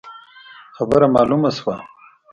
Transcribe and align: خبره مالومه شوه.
خبره 0.75 1.07
مالومه 1.13 1.51
شوه. 1.57 1.75